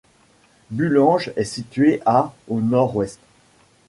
[0.71, 3.19] Bullange est situé à au nord-ouest.